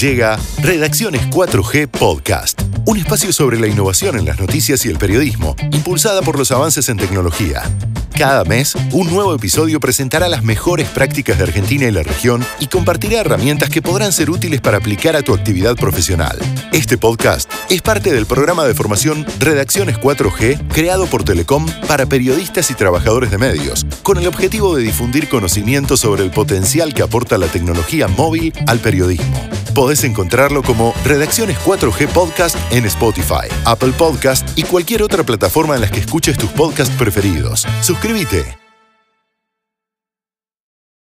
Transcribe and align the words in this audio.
Llega 0.00 0.38
Redacciones 0.62 1.28
4G 1.28 1.86
Podcast, 1.86 2.62
un 2.86 2.96
espacio 2.96 3.34
sobre 3.34 3.60
la 3.60 3.66
innovación 3.66 4.16
en 4.16 4.24
las 4.24 4.40
noticias 4.40 4.86
y 4.86 4.88
el 4.88 4.96
periodismo, 4.96 5.56
impulsada 5.72 6.22
por 6.22 6.38
los 6.38 6.50
avances 6.52 6.88
en 6.88 6.96
tecnología. 6.96 7.64
Cada 8.16 8.44
mes, 8.44 8.76
un 8.92 9.10
nuevo 9.10 9.34
episodio 9.34 9.78
presentará 9.78 10.30
las 10.30 10.42
mejores 10.42 10.88
prácticas 10.88 11.36
de 11.36 11.44
Argentina 11.44 11.84
y 11.84 11.90
la 11.90 12.02
región 12.02 12.42
y 12.60 12.68
compartirá 12.68 13.20
herramientas 13.20 13.68
que 13.68 13.82
podrán 13.82 14.12
ser 14.12 14.30
útiles 14.30 14.62
para 14.62 14.78
aplicar 14.78 15.16
a 15.16 15.22
tu 15.22 15.34
actividad 15.34 15.76
profesional. 15.76 16.38
Este 16.72 16.96
podcast 16.96 17.52
es 17.68 17.82
parte 17.82 18.10
del 18.10 18.24
programa 18.24 18.64
de 18.64 18.72
formación 18.72 19.26
Redacciones 19.38 19.98
4G 19.98 20.66
creado 20.68 21.08
por 21.08 21.24
Telecom 21.24 21.66
para 21.86 22.06
periodistas 22.06 22.70
y 22.70 22.74
trabajadores 22.74 23.30
de 23.30 23.36
medios, 23.36 23.84
con 24.02 24.16
el 24.16 24.26
objetivo 24.26 24.74
de 24.74 24.82
difundir 24.82 25.28
conocimientos 25.28 26.00
sobre 26.00 26.24
el 26.24 26.30
potencial 26.30 26.94
que 26.94 27.02
aporta 27.02 27.36
la 27.36 27.48
tecnología 27.48 28.08
móvil 28.08 28.54
al 28.66 28.78
periodismo. 28.78 29.49
Podés 29.74 30.04
encontrarlo 30.04 30.62
como 30.62 30.94
Redacciones 31.04 31.58
4G 31.58 32.08
Podcast 32.08 32.56
en 32.72 32.86
Spotify, 32.86 33.48
Apple 33.64 33.92
Podcast 33.92 34.48
y 34.56 34.64
cualquier 34.64 35.02
otra 35.02 35.22
plataforma 35.24 35.74
en 35.74 35.82
las 35.82 35.90
que 35.90 36.00
escuches 36.00 36.36
tus 36.36 36.50
podcasts 36.50 36.94
preferidos. 36.96 37.66
Suscríbete. 37.80 38.69